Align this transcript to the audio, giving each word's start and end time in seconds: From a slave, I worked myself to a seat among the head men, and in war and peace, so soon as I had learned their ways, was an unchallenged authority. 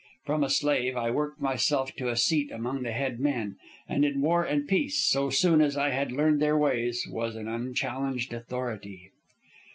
From 0.25 0.43
a 0.43 0.49
slave, 0.49 0.97
I 0.97 1.11
worked 1.11 1.39
myself 1.41 1.95
to 1.97 2.09
a 2.09 2.15
seat 2.17 2.49
among 2.51 2.81
the 2.81 2.91
head 2.91 3.19
men, 3.19 3.57
and 3.87 4.03
in 4.03 4.19
war 4.19 4.43
and 4.43 4.67
peace, 4.67 4.97
so 5.05 5.29
soon 5.29 5.61
as 5.61 5.77
I 5.77 5.91
had 5.91 6.11
learned 6.11 6.41
their 6.41 6.57
ways, 6.57 7.05
was 7.07 7.35
an 7.35 7.47
unchallenged 7.47 8.33
authority. 8.33 9.11